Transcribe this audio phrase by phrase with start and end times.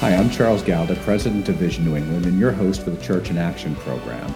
[0.00, 3.30] Hi, I'm Charles Galda, President of Vision New England, and your host for the Church
[3.30, 4.30] in Action program,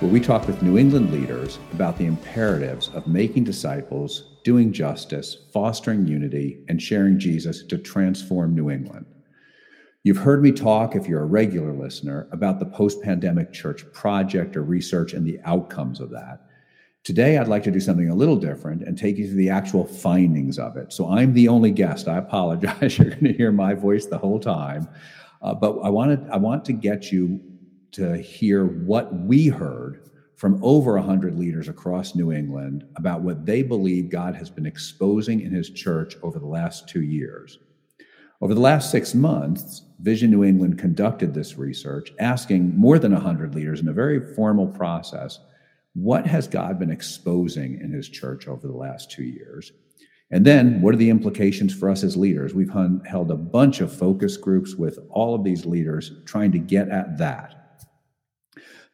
[0.00, 5.46] where we talk with New England leaders about the imperatives of making disciples, doing justice,
[5.50, 9.06] fostering unity, and sharing Jesus to transform New England.
[10.02, 14.58] You've heard me talk, if you're a regular listener, about the post pandemic church project
[14.58, 16.47] or research and the outcomes of that.
[17.04, 19.86] Today, I'd like to do something a little different and take you through the actual
[19.86, 20.92] findings of it.
[20.92, 22.06] So I'm the only guest.
[22.06, 22.98] I apologize.
[22.98, 24.88] You're going to hear my voice the whole time.
[25.40, 27.40] Uh, but I wanted, I want to get you
[27.92, 33.62] to hear what we heard from over 100 leaders across New England about what they
[33.62, 37.58] believe God has been exposing in his church over the last two years.
[38.40, 43.54] Over the last six months, Vision New England conducted this research, asking more than 100
[43.54, 45.40] leaders in a very formal process
[45.94, 49.72] what has God been exposing in his church over the last two years?
[50.30, 52.54] And then, what are the implications for us as leaders?
[52.54, 52.72] We've
[53.06, 57.16] held a bunch of focus groups with all of these leaders trying to get at
[57.18, 57.54] that.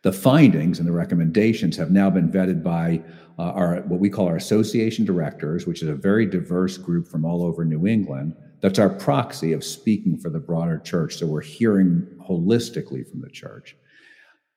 [0.02, 3.02] The findings and the recommendations have now been vetted by
[3.38, 7.24] uh, our what we call our association directors, which is a very diverse group from
[7.24, 8.36] all over New England.
[8.60, 11.16] That's our proxy of speaking for the broader church.
[11.16, 13.76] So we're hearing holistically from the church.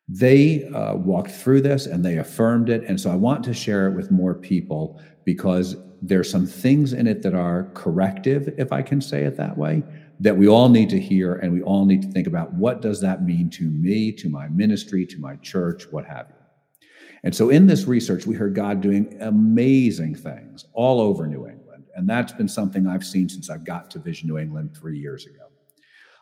[0.09, 2.83] They uh, walked through this and they affirmed it.
[2.87, 7.07] And so I want to share it with more people because there's some things in
[7.07, 9.83] it that are corrective, if I can say it that way,
[10.19, 13.01] that we all need to hear and we all need to think about what does
[13.01, 16.79] that mean to me, to my ministry, to my church, what have you.
[17.23, 21.85] And so in this research, we heard God doing amazing things all over New England.
[21.95, 25.25] And that's been something I've seen since I've got to Vision New England three years
[25.25, 25.47] ago.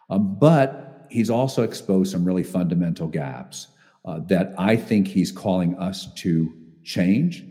[0.10, 3.68] Um, but he's also exposed some really fundamental gaps
[4.06, 6.54] uh, that I think he's calling us to
[6.84, 7.44] change.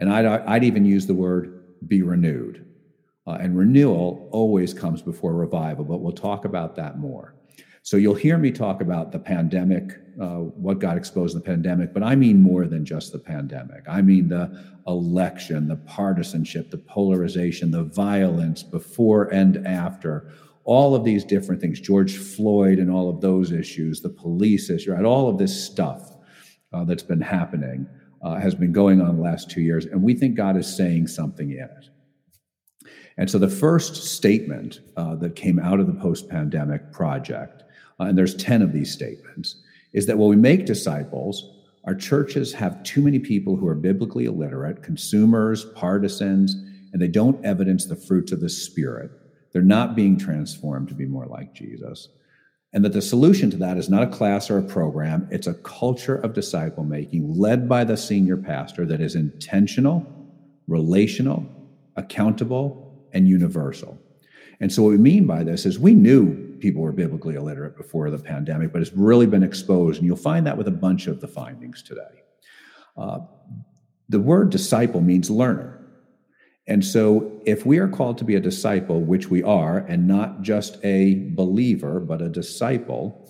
[0.00, 2.66] And I'd, I'd even use the word be renewed.
[3.26, 7.34] Uh, and renewal always comes before revival, but we'll talk about that more.
[7.82, 11.94] So you'll hear me talk about the pandemic, uh, what got exposed in the pandemic,
[11.94, 13.84] but I mean more than just the pandemic.
[13.88, 20.32] I mean the election, the partisanship, the polarization, the violence before and after,
[20.66, 24.92] all of these different things, George Floyd and all of those issues, the police issue,
[24.92, 25.04] right?
[25.04, 26.16] All of this stuff
[26.72, 27.86] uh, that's been happening
[28.20, 31.06] uh, has been going on the last two years, and we think God is saying
[31.06, 31.90] something in it.
[33.16, 37.62] And so the first statement uh, that came out of the post pandemic project,
[38.00, 39.62] uh, and there's 10 of these statements,
[39.92, 44.24] is that when we make disciples, our churches have too many people who are biblically
[44.24, 46.56] illiterate, consumers, partisans,
[46.92, 49.12] and they don't evidence the fruits of the Spirit
[49.56, 52.10] they're not being transformed to be more like Jesus.
[52.74, 55.54] And that the solution to that is not a class or a program, it's a
[55.54, 60.06] culture of disciple making led by the senior pastor that is intentional,
[60.68, 61.46] relational,
[61.96, 63.98] accountable, and universal.
[64.60, 68.10] And so, what we mean by this is we knew people were biblically illiterate before
[68.10, 70.00] the pandemic, but it's really been exposed.
[70.00, 72.02] And you'll find that with a bunch of the findings today.
[72.94, 73.20] Uh,
[74.10, 75.75] the word disciple means learner.
[76.68, 80.42] And so, if we are called to be a disciple, which we are, and not
[80.42, 83.22] just a believer, but a disciple,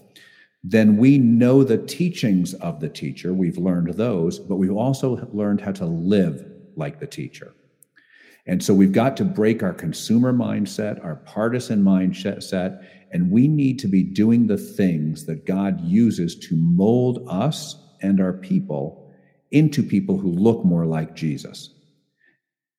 [0.65, 3.35] then we know the teachings of the teacher.
[3.35, 7.55] We've learned those, but we've also learned how to live like the teacher.
[8.47, 13.79] And so, we've got to break our consumer mindset, our partisan mindset, and we need
[13.81, 19.13] to be doing the things that God uses to mold us and our people
[19.51, 21.76] into people who look more like Jesus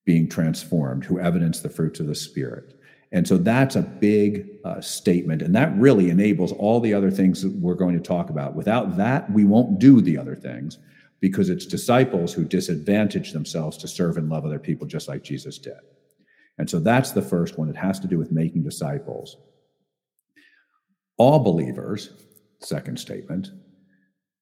[0.08, 2.80] being transformed, who evidence the fruits of the Spirit.
[3.12, 5.42] And so that's a big uh, statement.
[5.42, 8.56] And that really enables all the other things that we're going to talk about.
[8.56, 10.80] Without that, we won't do the other things
[11.20, 15.58] because it's disciples who disadvantage themselves to serve and love other people just like Jesus
[15.58, 15.74] did.
[16.58, 17.70] And so that's the first one.
[17.70, 19.36] It has to do with making disciples.
[21.18, 22.12] All believers,
[22.60, 23.52] second statement,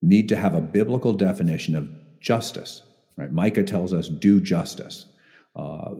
[0.03, 1.90] need to have a biblical definition of
[2.20, 2.84] justice.
[3.18, 3.32] Right?
[3.32, 5.08] Micah tells us, do justice.
[5.56, 5.96] Uh,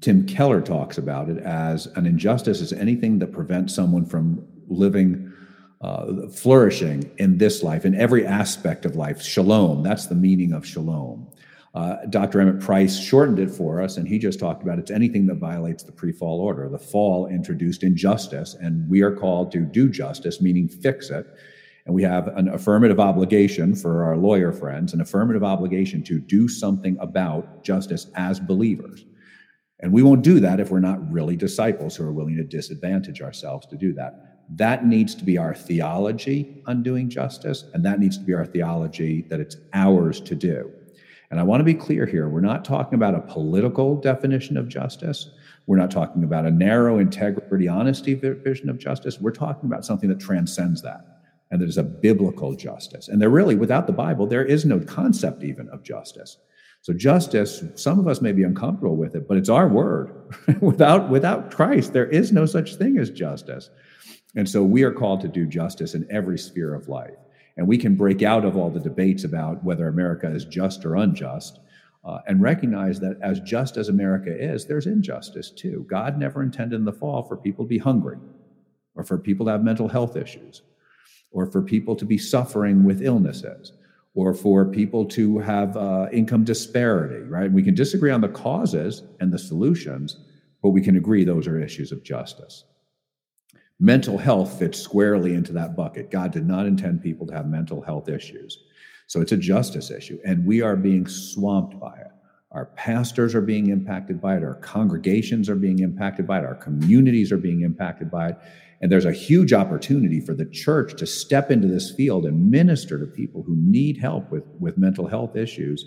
[0.00, 5.32] Tim Keller talks about it as an injustice is anything that prevents someone from living,
[5.80, 9.20] uh, flourishing in this life, in every aspect of life.
[9.20, 11.28] Shalom, that's the meaning of shalom.
[11.74, 12.40] Uh, Dr.
[12.40, 15.82] Emmett Price shortened it for us, and he just talked about it's anything that violates
[15.82, 16.68] the pre fall order.
[16.68, 21.26] The fall introduced injustice, and we are called to do justice, meaning fix it.
[21.86, 26.48] And we have an affirmative obligation for our lawyer friends, an affirmative obligation to do
[26.48, 29.04] something about justice as believers.
[29.80, 33.20] And we won't do that if we're not really disciples who are willing to disadvantage
[33.20, 34.38] ourselves to do that.
[34.56, 38.46] That needs to be our theology on doing justice, and that needs to be our
[38.46, 40.70] theology that it's ours to do.
[41.30, 44.68] And I want to be clear here we're not talking about a political definition of
[44.68, 45.30] justice.
[45.66, 49.20] We're not talking about a narrow integrity, honesty vision of justice.
[49.20, 51.13] We're talking about something that transcends that
[51.50, 53.08] and there's a biblical justice.
[53.08, 56.38] And there really, without the Bible, there is no concept even of justice.
[56.82, 60.34] So justice, some of us may be uncomfortable with it, but it's our word.
[60.60, 63.70] without, without Christ, there is no such thing as justice.
[64.36, 67.16] And so we are called to do justice in every sphere of life.
[67.56, 70.96] And we can break out of all the debates about whether America is just or
[70.96, 71.60] unjust
[72.04, 75.86] uh, and recognize that as just as America is, there's injustice too.
[75.88, 78.18] God never intended in the fall for people to be hungry
[78.94, 80.62] or for people to have mental health issues
[81.34, 83.72] or for people to be suffering with illnesses
[84.14, 87.50] or for people to have uh, income disparity, right?
[87.50, 90.16] We can disagree on the causes and the solutions,
[90.62, 92.64] but we can agree those are issues of justice.
[93.80, 96.12] Mental health fits squarely into that bucket.
[96.12, 98.64] God did not intend people to have mental health issues.
[99.08, 102.12] So it's a justice issue, and we are being swamped by it.
[102.52, 106.54] Our pastors are being impacted by it, our congregations are being impacted by it, our
[106.54, 108.38] communities are being impacted by it.
[108.84, 112.98] And there's a huge opportunity for the church to step into this field and minister
[112.98, 115.86] to people who need help with, with mental health issues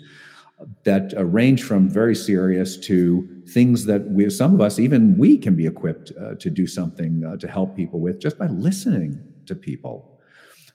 [0.82, 5.38] that uh, range from very serious to things that we, some of us, even we,
[5.38, 9.22] can be equipped uh, to do something uh, to help people with just by listening
[9.46, 10.18] to people.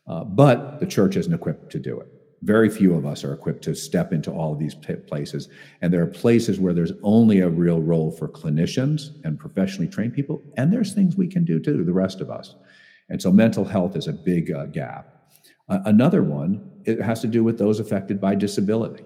[0.07, 2.07] Uh, but the church isn't equipped to do it.
[2.43, 5.47] Very few of us are equipped to step into all of these places.
[5.81, 10.13] And there are places where there's only a real role for clinicians and professionally trained
[10.13, 10.41] people.
[10.57, 12.55] And there's things we can do too, the rest of us.
[13.09, 15.07] And so mental health is a big uh, gap.
[15.69, 19.05] Uh, another one, it has to do with those affected by disability.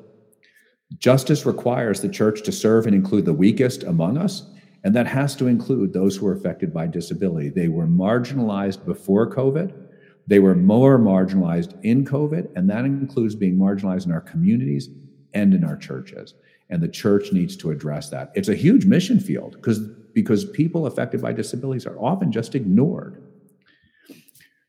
[0.97, 4.49] Justice requires the church to serve and include the weakest among us,
[4.83, 7.49] and that has to include those who are affected by disability.
[7.49, 9.86] They were marginalized before COVID
[10.27, 14.89] they were more marginalized in COVID, and that includes being marginalized in our communities
[15.33, 16.33] and in our churches.
[16.69, 18.31] And the church needs to address that.
[18.35, 19.79] It's a huge mission field because
[20.13, 23.23] because people affected by disabilities are often just ignored.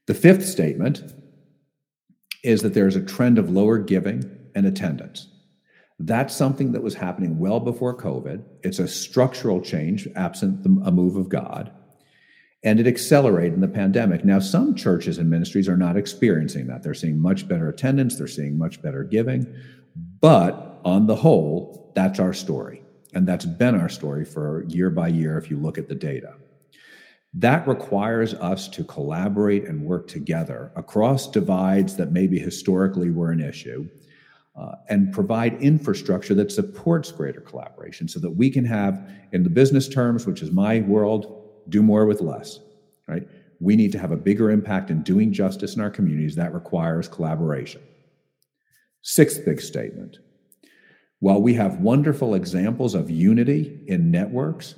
[0.07, 1.15] The fifth statement
[2.45, 5.29] is that there's a trend of lower giving and attendance.
[5.99, 8.45] That's something that was happening well before COVID.
[8.63, 11.73] It's a structural change, absent a move of God
[12.65, 14.25] and it accelerated in the pandemic.
[14.25, 16.83] Now, some churches and ministries are not experiencing that.
[16.83, 19.47] They're seeing much better attendance, they're seeing much better giving.
[20.21, 22.83] But on the whole, that's our story.
[23.15, 26.35] And that's been our story for year by year if you look at the data.
[27.35, 33.41] That requires us to collaborate and work together across divides that maybe historically were an
[33.41, 33.89] issue
[34.57, 39.51] uh, and provide infrastructure that supports greater collaboration so that we can have, in the
[39.51, 42.61] business terms, which is my world, do more with less,
[43.07, 43.27] right?
[43.61, 46.37] We need to have a bigger impact in doing justice in our communities.
[46.37, 47.83] That requires collaboration.
[49.03, 50.19] Sixth big statement.
[51.21, 54.77] While we have wonderful examples of unity in networks,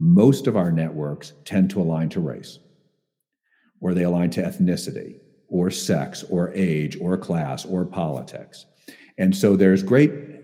[0.00, 2.58] most of our networks tend to align to race,
[3.80, 5.16] or they align to ethnicity,
[5.48, 8.64] or sex, or age, or class, or politics.
[9.18, 10.37] And so there's great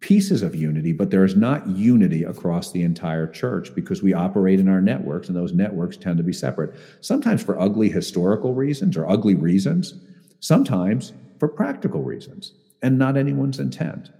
[0.00, 4.58] pieces of unity, but there is not unity across the entire church because we operate
[4.58, 6.74] in our networks and those networks tend to be separate.
[7.00, 9.94] Sometimes for ugly historical reasons or ugly reasons,
[10.40, 12.52] sometimes for practical reasons
[12.82, 14.10] and not anyone's intent.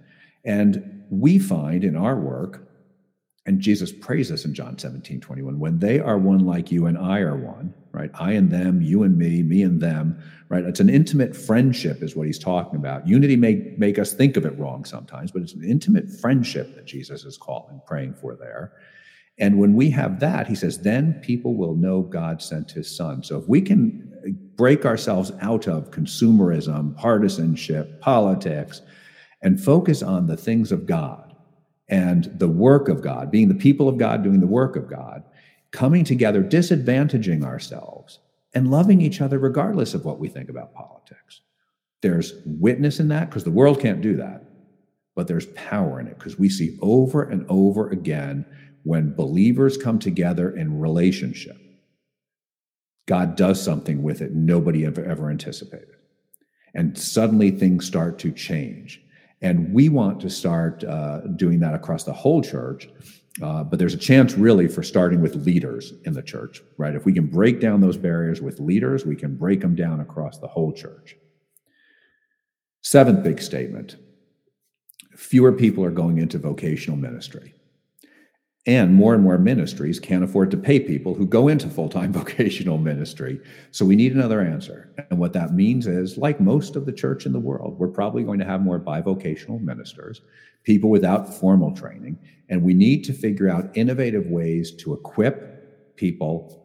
[0.45, 2.67] And we find in our work,
[3.47, 6.97] and Jesus prays us in John 17, 21, when they are one like you and
[6.97, 8.11] I are one, right?
[8.13, 10.21] I and them, you and me, me and them,
[10.51, 10.65] right?
[10.65, 13.07] It's an intimate friendship, is what he's talking about.
[13.07, 16.85] Unity may make us think of it wrong sometimes, but it's an intimate friendship that
[16.85, 18.73] Jesus is calling, praying for there.
[19.39, 23.23] And when we have that, he says, then people will know God sent his son.
[23.23, 28.81] So if we can break ourselves out of consumerism, partisanship, politics,
[29.41, 31.33] and focus on the things of God
[31.87, 35.23] and the work of God, being the people of God doing the work of God,
[35.71, 38.19] coming together, disadvantaging ourselves,
[38.53, 41.41] and loving each other regardless of what we think about politics.
[42.01, 44.43] There's witness in that because the world can't do that,
[45.15, 48.45] but there's power in it because we see over and over again
[48.83, 51.57] when believers come together in relationship,
[53.07, 55.95] God does something with it nobody ever, ever anticipated.
[56.73, 59.01] And suddenly things start to change.
[59.41, 62.87] And we want to start uh, doing that across the whole church
[63.41, 66.95] uh, but there's a chance really for starting with leaders in the church, right?
[66.95, 70.37] If we can break down those barriers with leaders, we can break them down across
[70.37, 71.15] the whole church.
[72.81, 73.97] Seventh big statement
[75.15, 77.53] fewer people are going into vocational ministry.
[78.67, 82.13] And more and more ministries can't afford to pay people who go into full time
[82.21, 83.39] vocational ministry.
[83.71, 84.93] So we need another answer.
[85.09, 88.23] And what that means is, like most of the church in the world, we're probably
[88.23, 90.21] going to have more bivocational ministers,
[90.63, 92.19] people without formal training.
[92.49, 96.63] And we need to figure out innovative ways to equip people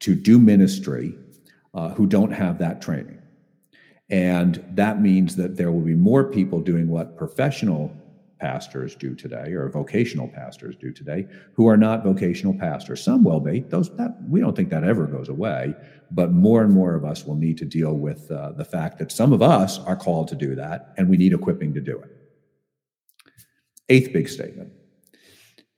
[0.00, 1.14] to do ministry
[1.74, 3.22] uh, who don't have that training.
[4.08, 7.92] And that means that there will be more people doing what professional
[8.38, 13.02] pastors do today or vocational pastors do today who are not vocational pastors.
[13.02, 13.60] Some will be.
[13.60, 15.74] Those that we don't think that ever goes away
[16.10, 19.10] but more and more of us will need to deal with uh, the fact that
[19.10, 22.10] some of us are called to do that and we need equipping to do it.
[23.88, 24.72] Eighth big statement.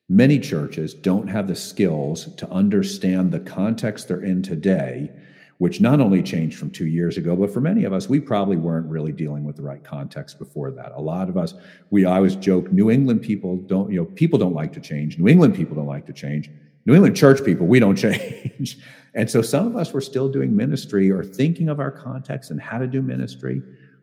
[0.08, 5.10] Many churches don't have the skills to understand the context they're in today
[5.58, 8.56] which not only changed from two years ago, but for many of us, we probably
[8.56, 10.92] weren't really dealing with the right context before that.
[10.94, 11.54] A lot of us,
[11.90, 15.18] we I always joke, New England people don't, you know, people don't like to change.
[15.18, 16.48] New England people don't like to change.
[16.86, 18.78] New England church people, we don't change.
[19.14, 22.60] and so some of us were still doing ministry or thinking of our context and
[22.60, 23.60] how to do ministry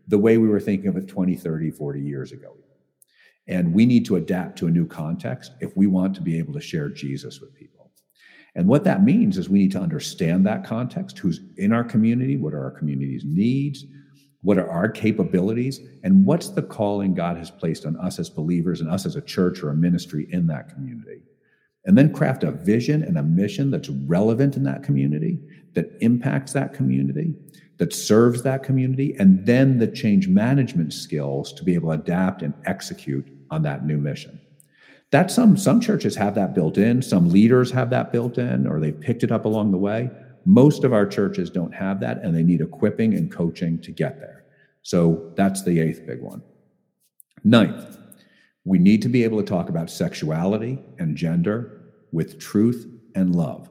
[0.07, 2.55] the way we were thinking of it 20, 30, 40 years ago.
[3.47, 6.53] And we need to adapt to a new context if we want to be able
[6.53, 7.74] to share Jesus with people.
[8.55, 12.37] And what that means is we need to understand that context who's in our community,
[12.37, 13.85] what are our community's needs,
[14.41, 18.79] what are our capabilities, and what's the calling God has placed on us as believers
[18.79, 21.21] and us as a church or a ministry in that community.
[21.85, 25.39] And then craft a vision and a mission that's relevant in that community,
[25.73, 27.33] that impacts that community,
[27.77, 32.41] that serves that community, and then the change management skills to be able to adapt
[32.41, 34.39] and execute on that new mission.
[35.15, 38.81] That some some churches have that built in, some leaders have that built in, or
[38.81, 40.09] they've picked it up along the way.
[40.43, 44.19] Most of our churches don't have that, and they need equipping and coaching to get
[44.19, 44.43] there.
[44.81, 46.43] So that's the eighth big one.
[47.45, 47.97] Ninth,
[48.65, 53.69] we need to be able to talk about sexuality and gender with truth and love.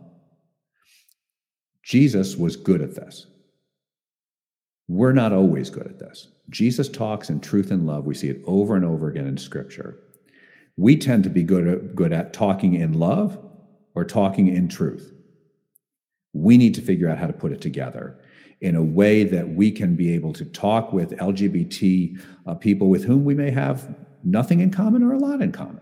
[1.83, 3.27] Jesus was good at this.
[4.89, 6.29] We're not always good at this.
[6.49, 8.07] Jesus talks in truth and love.
[8.07, 10.01] We see it over and over again in Scripture.
[10.77, 13.39] We tend to be good at, good at talking in love
[13.95, 15.13] or talking in truth.
[16.33, 18.19] We need to figure out how to put it together
[18.61, 23.05] in a way that we can be able to talk with LGBT uh, people with
[23.05, 25.81] whom we may have nothing in common or a lot in common.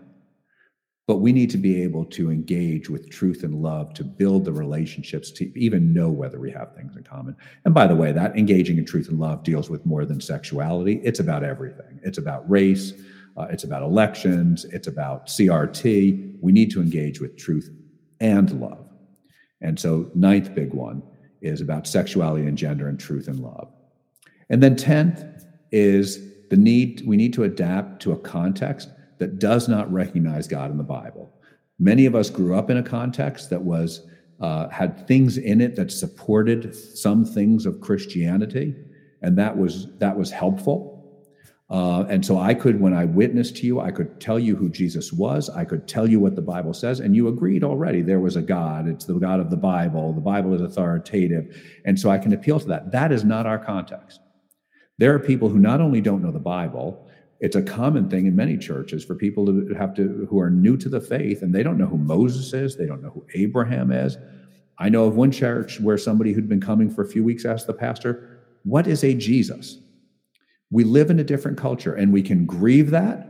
[1.06, 4.52] But we need to be able to engage with truth and love to build the
[4.52, 7.36] relationships to even know whether we have things in common.
[7.64, 11.00] And by the way, that engaging in truth and love deals with more than sexuality.
[11.02, 12.00] It's about everything.
[12.04, 12.92] It's about race,
[13.36, 14.64] uh, it's about elections.
[14.66, 16.36] It's about CRT.
[16.40, 17.70] We need to engage with truth
[18.20, 18.86] and love.
[19.60, 21.02] And so, ninth big one
[21.40, 23.72] is about sexuality and gender and truth and love.
[24.50, 25.24] And then, tenth
[25.70, 26.20] is
[26.50, 30.76] the need, we need to adapt to a context that does not recognize God in
[30.76, 31.32] the Bible.
[31.78, 34.06] Many of us grew up in a context that was
[34.40, 38.74] uh, had things in it that supported some things of Christianity,
[39.22, 40.91] and that was that was helpful.
[41.72, 44.68] Uh, and so I could, when I witnessed to you, I could tell you who
[44.68, 45.48] Jesus was.
[45.48, 47.00] I could tell you what the Bible says.
[47.00, 48.86] And you agreed already there was a God.
[48.86, 50.12] It's the God of the Bible.
[50.12, 51.56] The Bible is authoritative.
[51.86, 52.92] And so I can appeal to that.
[52.92, 54.20] That is not our context.
[54.98, 57.08] There are people who not only don't know the Bible,
[57.40, 60.76] it's a common thing in many churches for people to have to, who are new
[60.76, 62.76] to the faith and they don't know who Moses is.
[62.76, 64.18] They don't know who Abraham is.
[64.78, 67.66] I know of one church where somebody who'd been coming for a few weeks asked
[67.66, 69.78] the pastor, What is a Jesus?
[70.72, 73.28] We live in a different culture and we can grieve that,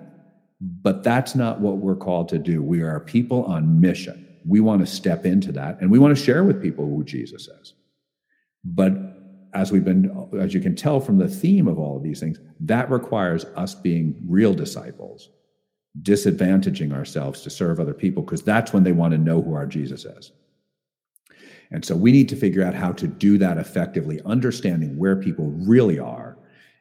[0.61, 2.63] but that's not what we're called to do.
[2.63, 4.29] We are people on mission.
[4.47, 7.49] We want to step into that and we want to share with people who Jesus
[7.49, 7.75] is.
[8.65, 8.93] But
[9.55, 12.39] as we've been, as you can tell from the theme of all of these things,
[12.61, 15.29] that requires us being real disciples,
[16.01, 19.67] disadvantaging ourselves to serve other people, because that's when they want to know who our
[19.67, 20.31] Jesus is.
[21.73, 25.51] And so we need to figure out how to do that effectively, understanding where people
[25.51, 26.32] really are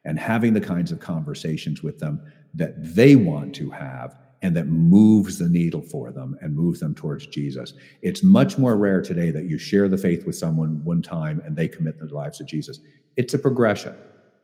[0.04, 2.20] and having the kinds of conversations with them
[2.54, 6.94] that they want to have and that moves the needle for them and moves them
[6.94, 7.74] towards Jesus.
[8.02, 11.56] It's much more rare today that you share the faith with someone one time and
[11.56, 12.80] they commit their lives to Jesus.
[13.16, 13.94] It's a progression.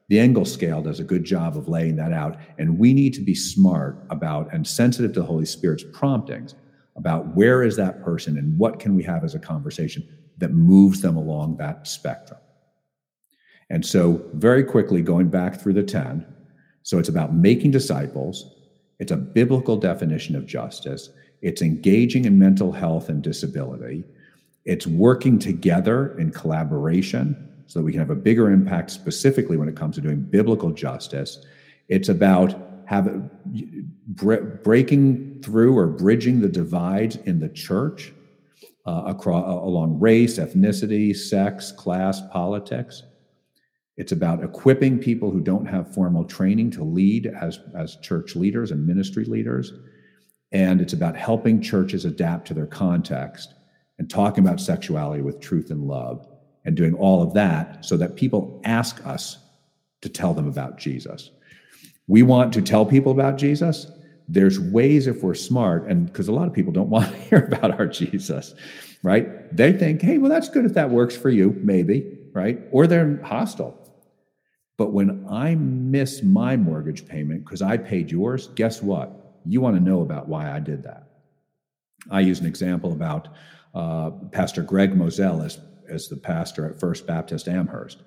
[0.08, 2.38] The Engel scale does a good job of laying that out.
[2.58, 6.54] And we need to be smart about and sensitive to the Holy Spirit's promptings
[6.96, 10.06] about where is that person and what can we have as a conversation
[10.38, 12.40] that moves them along that spectrum.
[13.70, 16.26] And so, very quickly, going back through the 10,
[16.82, 18.54] so it's about making disciples,
[18.98, 21.10] it's a biblical definition of justice,
[21.42, 24.04] it's engaging in mental health and disability,
[24.64, 29.68] it's working together in collaboration so that we can have a bigger impact specifically when
[29.68, 31.44] it comes to doing biblical justice.
[31.88, 32.54] It's about
[32.86, 33.30] have,
[34.06, 38.12] breaking through or bridging the divides in the church
[38.86, 43.02] uh, across, along race, ethnicity, sex, class, politics.
[43.98, 48.70] It's about equipping people who don't have formal training to lead as, as church leaders
[48.70, 49.72] and ministry leaders.
[50.52, 53.54] And it's about helping churches adapt to their context
[53.98, 56.28] and talking about sexuality with truth and love
[56.64, 59.38] and doing all of that so that people ask us
[60.02, 61.32] to tell them about Jesus.
[62.06, 63.90] We want to tell people about Jesus.
[64.28, 67.50] There's ways if we're smart, and because a lot of people don't want to hear
[67.52, 68.54] about our Jesus,
[69.02, 69.54] right?
[69.54, 72.60] They think, hey, well, that's good if that works for you, maybe, right?
[72.70, 73.87] Or they're hostile.
[74.78, 79.40] But when I miss my mortgage payment because I paid yours, guess what?
[79.44, 81.08] You want to know about why I did that.
[82.10, 83.28] I use an example about
[83.74, 85.58] uh, Pastor Greg Moselle as,
[85.90, 88.02] as the pastor at First Baptist Amherst.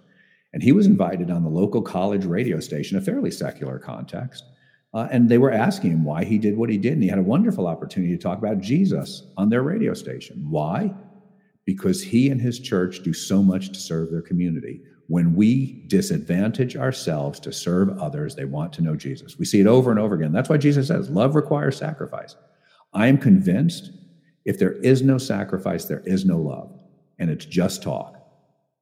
[0.54, 4.46] And he was invited on the local college radio station, a fairly secular context.
[4.94, 6.94] Uh, and they were asking him why he did what he did.
[6.94, 10.50] And he had a wonderful opportunity to talk about Jesus on their radio station.
[10.50, 10.94] Why?
[11.66, 14.82] Because he and his church do so much to serve their community.
[15.12, 19.38] When we disadvantage ourselves to serve others, they want to know Jesus.
[19.38, 20.32] We see it over and over again.
[20.32, 22.38] That's why Jesus says, Love requires sacrifice.
[22.94, 23.92] I am convinced
[24.46, 26.80] if there is no sacrifice, there is no love.
[27.20, 28.26] And it's just talk.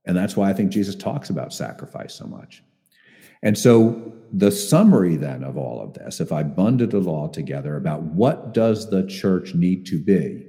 [0.06, 2.62] And that's why I think Jesus talks about sacrifice so much.
[3.42, 7.76] And so the summary then of all of this, if I bundled it all together
[7.76, 10.46] about what does the church need to be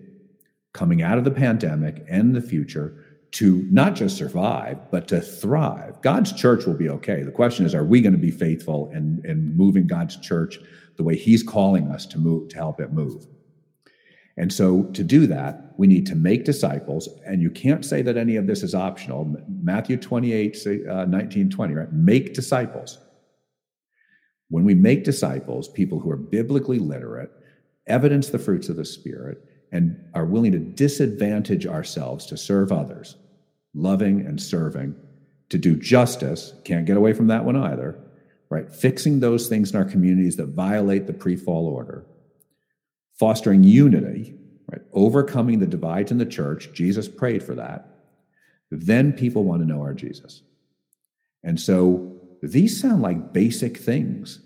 [0.74, 6.00] coming out of the pandemic and the future to not just survive, but to thrive.
[6.02, 7.22] God's church will be okay.
[7.22, 10.58] The question is, are we going to be faithful and, and moving God's church
[10.96, 13.26] the way He's calling us to move to help it move?
[14.36, 17.08] And so to do that, we need to make disciples.
[17.26, 19.36] And you can't say that any of this is optional.
[19.48, 20.56] Matthew 28,
[20.88, 21.92] uh, 19, 20, right?
[21.92, 22.98] Make disciples.
[24.48, 27.30] When we make disciples, people who are biblically literate,
[27.86, 33.16] evidence the fruits of the Spirit, and are willing to disadvantage ourselves to serve others,
[33.74, 34.94] loving and serving,
[35.48, 37.98] to do justice, can't get away from that one either,
[38.48, 38.72] right?
[38.72, 42.04] Fixing those things in our communities that violate the pre fall order
[43.20, 44.34] fostering unity,
[44.72, 44.80] right?
[44.94, 46.70] Overcoming the divides in the church.
[46.72, 47.86] Jesus prayed for that.
[48.70, 50.40] Then people want to know our Jesus.
[51.44, 54.40] And so these sound like basic things.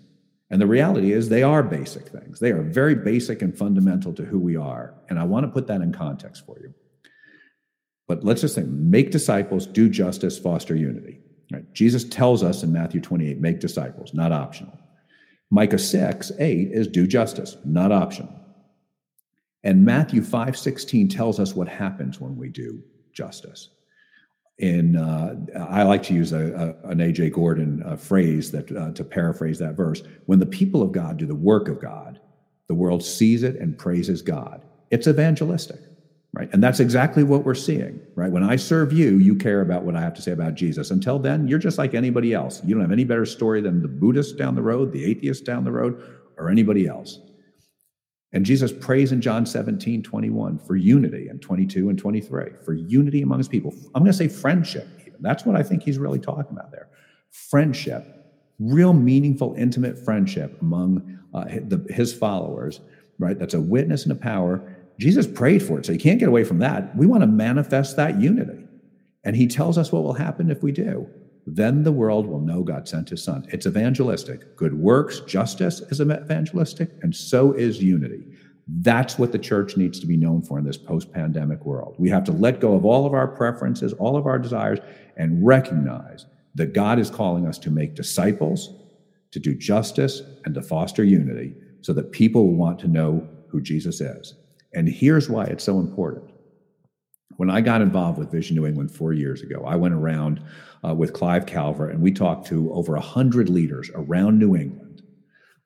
[0.49, 2.39] And the reality is, they are basic things.
[2.39, 4.93] They are very basic and fundamental to who we are.
[5.09, 6.73] And I want to put that in context for you.
[8.07, 11.19] But let's just say make disciples, do justice, foster unity.
[11.51, 11.71] Right?
[11.73, 14.77] Jesus tells us in Matthew 28 make disciples, not optional.
[15.49, 18.33] Micah 6, 8 is do justice, not optional.
[19.63, 23.69] And Matthew 5:16 tells us what happens when we do justice.
[24.57, 25.35] In uh,
[25.69, 29.59] I like to use a, a, an AJ Gordon uh, phrase that uh, to paraphrase
[29.59, 32.21] that verse: When the people of God do the work of God,
[32.67, 34.63] the world sees it and praises God.
[34.91, 35.79] It's evangelistic,
[36.33, 36.49] right?
[36.53, 38.31] And that's exactly what we're seeing, right?
[38.31, 40.89] When I serve you, you care about what I have to say about Jesus.
[40.89, 42.61] Until then, you're just like anybody else.
[42.63, 45.65] You don't have any better story than the Buddhist down the road, the atheist down
[45.65, 46.01] the road,
[46.37, 47.19] or anybody else.
[48.33, 53.21] And Jesus prays in John 17, 21 for unity and 22 and 23, for unity
[53.21, 53.73] among his people.
[53.93, 55.21] I'm going to say friendship, even.
[55.21, 56.89] That's what I think he's really talking about there.
[57.31, 58.03] Friendship,
[58.59, 61.45] real meaningful, intimate friendship among uh,
[61.89, 62.81] his followers,
[63.19, 63.37] right?
[63.37, 64.75] That's a witness and a power.
[64.99, 66.95] Jesus prayed for it, so you can't get away from that.
[66.95, 68.65] We want to manifest that unity.
[69.23, 71.09] And he tells us what will happen if we do.
[71.45, 73.45] Then the world will know God sent his son.
[73.49, 74.55] It's evangelistic.
[74.55, 78.25] Good works, justice is evangelistic, and so is unity.
[78.67, 81.95] That's what the church needs to be known for in this post pandemic world.
[81.99, 84.79] We have to let go of all of our preferences, all of our desires,
[85.17, 88.73] and recognize that God is calling us to make disciples,
[89.31, 93.61] to do justice, and to foster unity so that people will want to know who
[93.61, 94.33] Jesus is.
[94.73, 96.31] And here's why it's so important.
[97.37, 100.41] When I got involved with Vision New England four years ago, I went around
[100.87, 105.01] uh, with Clive Calver and we talked to over 100 leaders around New England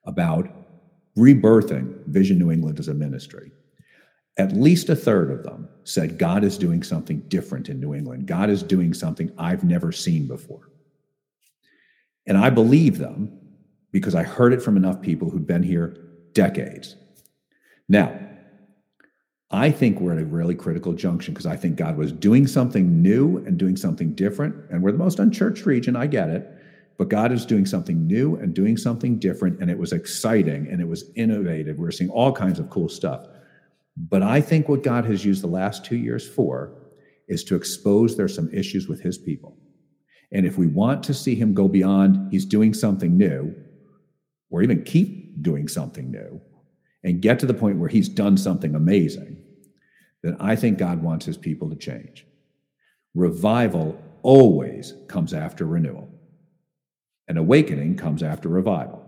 [0.06, 0.50] about
[1.18, 3.52] rebirthing Vision New England as a ministry.
[4.38, 8.26] At least a third of them said, God is doing something different in New England.
[8.26, 10.70] God is doing something I've never seen before.
[12.26, 13.38] And I believe them
[13.92, 15.98] because I heard it from enough people who'd been here
[16.34, 16.96] decades.
[17.90, 18.18] Now,
[19.52, 23.02] I think we're at a really critical junction because I think God was doing something
[23.02, 24.56] new and doing something different.
[24.70, 26.48] And we're the most unchurched region, I get it.
[26.98, 29.60] But God is doing something new and doing something different.
[29.60, 31.78] And it was exciting and it was innovative.
[31.78, 33.26] We're seeing all kinds of cool stuff.
[33.98, 36.74] But I think what God has used the last two years for
[37.28, 39.58] is to expose there's some issues with his people.
[40.32, 43.56] And if we want to see him go beyond, he's doing something new,
[44.52, 46.40] or even keep doing something new,
[47.04, 49.39] and get to the point where he's done something amazing,
[50.24, 52.26] then I think God wants his people to change.
[53.16, 56.10] Revival always comes after renewal,
[57.28, 59.06] and awakening comes after revival.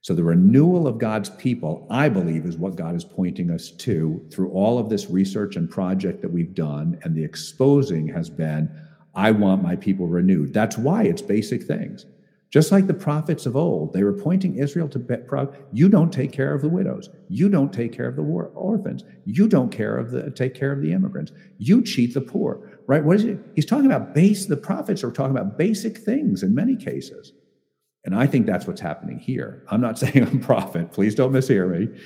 [0.00, 4.24] So, the renewal of God's people, I believe, is what God is pointing us to
[4.32, 6.98] through all of this research and project that we've done.
[7.02, 8.70] And the exposing has been,
[9.14, 10.54] I want my people renewed.
[10.54, 12.06] That's why it's basic things.
[12.50, 14.98] Just like the prophets of old, they were pointing Israel to
[15.72, 19.04] you don't take care of the widows, you don't take care of the war, orphans,
[19.26, 22.80] you don't care of the take care of the immigrants, you cheat the poor.
[22.86, 23.04] Right?
[23.04, 23.38] What is it?
[23.54, 24.46] He's talking about base.
[24.46, 27.34] The prophets are talking about basic things in many cases,
[28.06, 29.62] and I think that's what's happening here.
[29.68, 30.90] I'm not saying I'm prophet.
[30.90, 32.00] Please don't mishear me,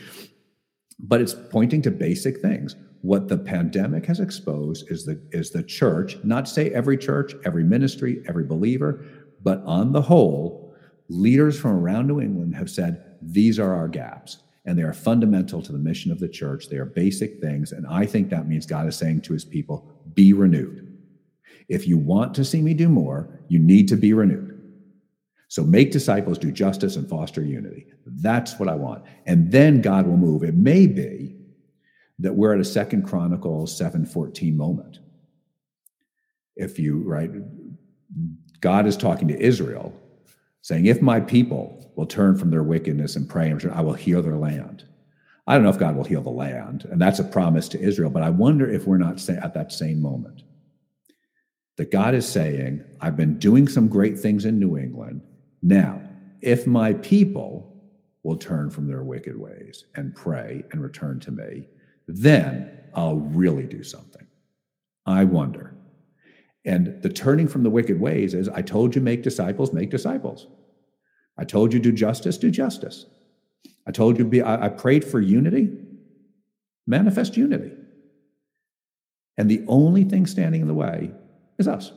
[0.99, 2.75] but it's pointing to basic things.
[3.03, 6.17] What the pandemic has exposed is the is the church.
[6.25, 9.05] Not say every church, every ministry, every believer
[9.43, 10.75] but on the whole,
[11.09, 15.61] leaders from around New England have said these are our gaps and they are fundamental
[15.63, 16.69] to the mission of the church.
[16.69, 17.73] They are basic things.
[17.73, 20.89] And I think that means God is saying to his people, be renewed.
[21.69, 24.51] If you want to see me do more, you need to be renewed.
[25.49, 27.87] So make disciples, do justice, and foster unity.
[28.07, 29.05] That's what I want.
[29.27, 30.43] And then God will move.
[30.45, 31.37] It may be
[32.21, 35.01] that we're at a Second Chronicles 7:14 moment.
[36.57, 37.31] If you right
[38.63, 39.93] God is talking to Israel,
[40.63, 44.23] saying, If my people will turn from their wickedness and pray, and I will heal
[44.23, 44.85] their land.
[45.47, 48.09] I don't know if God will heal the land, and that's a promise to Israel,
[48.09, 50.43] but I wonder if we're not at that same moment.
[51.77, 55.23] That God is saying, I've been doing some great things in New England.
[55.61, 56.01] Now,
[56.41, 57.69] if my people
[58.23, 61.67] will turn from their wicked ways and pray and return to me,
[62.07, 64.27] then I'll really do something.
[65.05, 65.72] I wonder
[66.65, 70.47] and the turning from the wicked ways is I told you, make disciples, make disciples.
[71.37, 73.07] I told you, do justice, do justice.
[73.87, 75.71] I told you, be, I, I prayed for unity,
[76.87, 77.73] manifest unity.
[79.37, 81.11] And the only thing standing in the way
[81.59, 81.91] is us.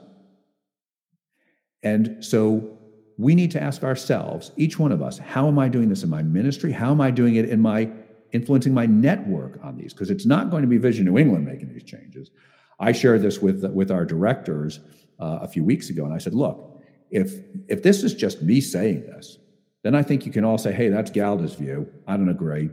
[1.84, 2.80] And so
[3.18, 6.10] we need to ask ourselves, each one of us, how am I doing this in
[6.10, 6.72] my ministry?
[6.72, 7.90] How am I doing it in my
[8.32, 9.94] influencing my network on these?
[9.94, 12.32] Because it's not going to be Vision New England making these changes.
[12.80, 14.80] I shared this with with our directors
[15.20, 17.34] uh, a few weeks ago, and I said, "Look, if
[17.68, 19.38] if this is just me saying this,
[19.86, 21.88] then I think you can all say, hey, that's Galda's view.
[22.08, 22.72] I don't agree.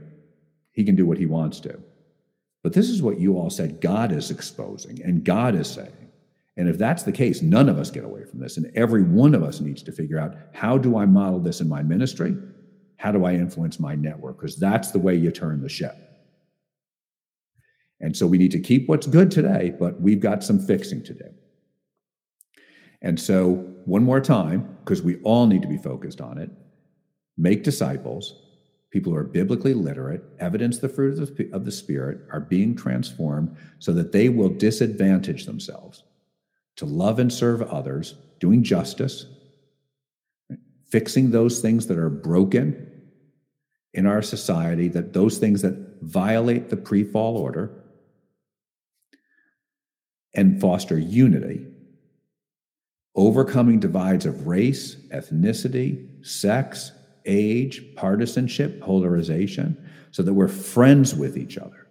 [0.72, 1.78] He can do what he wants to.
[2.62, 6.10] But this is what you all said God is exposing and God is saying.
[6.56, 8.56] And if that's the case, none of us get away from this.
[8.56, 11.68] And every one of us needs to figure out how do I model this in
[11.68, 12.34] my ministry?
[12.96, 14.38] How do I influence my network?
[14.38, 15.94] Because that's the way you turn the ship.
[18.02, 21.14] And so we need to keep what's good today, but we've got some fixing to
[21.14, 21.24] do.
[23.00, 26.50] And so, one more time, because we all need to be focused on it
[27.38, 28.34] make disciples,
[28.90, 32.76] people who are biblically literate, evidence the fruit of the, of the Spirit, are being
[32.76, 36.04] transformed so that they will disadvantage themselves
[36.76, 39.26] to love and serve others, doing justice,
[40.90, 42.88] fixing those things that are broken
[43.94, 47.81] in our society, that those things that violate the pre fall order
[50.34, 51.66] and foster unity,
[53.14, 56.92] overcoming divides of race, ethnicity, sex,
[57.26, 61.86] age, partisanship, polarization, so that we're friends with each other.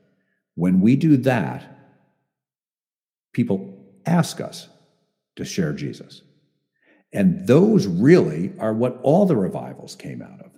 [0.56, 1.64] When we do that,
[3.34, 4.68] people ask us
[5.36, 6.22] to share Jesus.
[7.14, 10.52] And those really are what all the revivals came out of.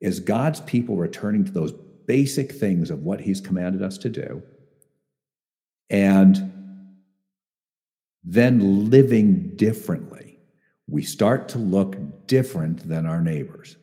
[0.00, 1.72] Is God's people returning to those
[2.06, 4.42] basic things of what he's commanded us to do
[5.90, 6.57] and
[8.24, 10.38] then living differently.
[10.86, 13.76] We start to look different than our neighbors.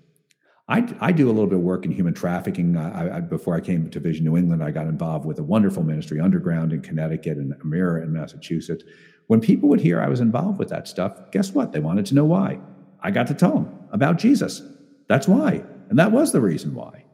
[0.67, 2.75] I, I do a little bit of work in human trafficking.
[2.75, 5.83] I, I, before I came to Vision New England, I got involved with a wonderful
[5.83, 8.83] ministry, Underground in Connecticut and Amirah in Massachusetts.
[9.27, 11.71] When people would hear I was involved with that stuff, guess what?
[11.71, 12.59] They wanted to know why.
[13.01, 14.63] I got to tell them about Jesus.
[15.07, 15.63] That's why.
[15.89, 17.05] And that was the reason why.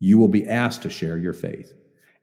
[0.00, 1.72] You will be asked to share your faith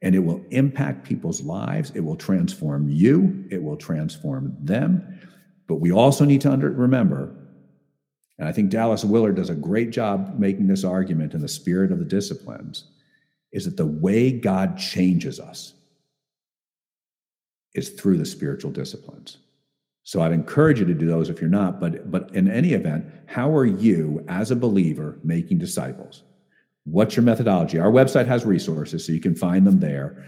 [0.06, 1.92] and it will impact people's lives.
[1.96, 5.20] It will transform you, it will transform them.
[5.66, 7.36] But we also need to under, remember,
[8.38, 11.92] and I think Dallas Willard does a great job making this argument in the spirit
[11.92, 12.84] of the disciplines,
[13.52, 15.74] is that the way God changes us
[17.74, 19.38] is through the spiritual disciplines.
[20.04, 23.06] So I'd encourage you to do those if you're not, but but in any event,
[23.26, 26.22] how are you as a believer making disciples?
[26.86, 27.80] What's your methodology?
[27.80, 30.26] Our website has resources, so you can find them there.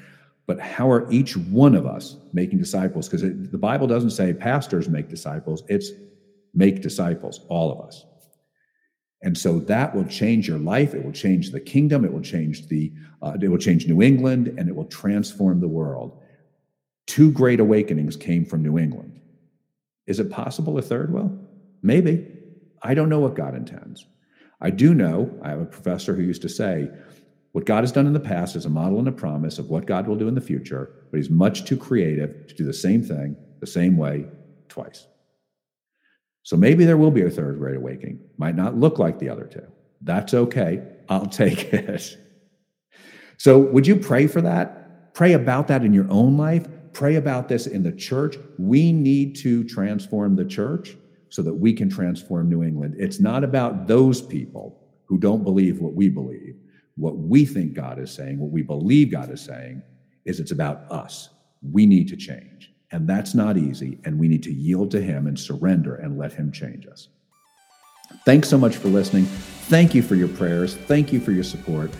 [0.47, 3.07] But how are each one of us making disciples?
[3.07, 5.91] Because the Bible doesn't say pastors make disciples, it's
[6.53, 8.05] make disciples, all of us.
[9.21, 10.93] And so that will change your life.
[10.93, 12.05] It will change the kingdom.
[12.05, 12.93] It will change the.
[13.21, 16.21] Uh, it will change New England, and it will transform the world.
[17.07, 19.19] Two great awakenings came from New England.
[20.05, 21.37] Is it possible a third will?
[21.81, 22.27] Maybe.
[22.83, 24.05] I don't know what God intends.
[24.59, 25.37] I do know.
[25.43, 26.89] I have a professor who used to say,
[27.51, 29.85] "What God has done in the past is a model and a promise of what
[29.85, 33.03] God will do in the future, but He's much too creative to do the same
[33.03, 34.25] thing the same way
[34.67, 35.07] twice."
[36.43, 38.19] So maybe there will be a third great awakening.
[38.37, 39.67] Might not look like the other two.
[40.01, 40.81] That's okay.
[41.09, 42.17] I'll take it.
[43.37, 45.13] So, would you pray for that?
[45.13, 46.67] Pray about that in your own life.
[46.93, 48.37] Pray about this in the church.
[48.57, 50.95] We need to transform the church
[51.29, 52.95] so that we can transform New England.
[52.97, 56.55] It's not about those people who don't believe what we believe.
[56.95, 59.83] What we think God is saying, what we believe God is saying,
[60.25, 61.29] is it's about us.
[61.71, 62.73] We need to change.
[62.91, 63.99] And that's not easy.
[64.05, 67.09] And we need to yield to Him and surrender and let Him change us.
[68.25, 69.25] Thanks so much for listening.
[69.25, 70.75] Thank you for your prayers.
[70.75, 71.91] Thank you for your support.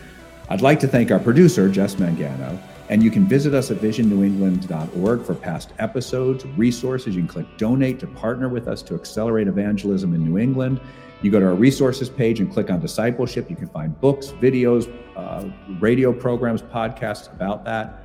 [0.49, 2.57] I'd like to thank our producer, Jess Mangano.
[2.89, 7.15] And you can visit us at visionnewengland.org for past episodes, resources.
[7.15, 10.79] You can click donate to partner with us to accelerate evangelism in New England.
[11.21, 13.49] You go to our resources page and click on discipleship.
[13.49, 18.03] You can find books, videos, uh, radio programs, podcasts about that.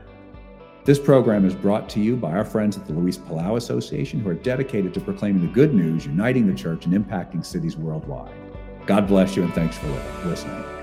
[0.85, 4.31] This program is brought to you by our friends at the Luis Palau Association, who
[4.31, 8.35] are dedicated to proclaiming the good news, uniting the church, and impacting cities worldwide.
[8.87, 9.87] God bless you, and thanks for
[10.25, 10.82] listening.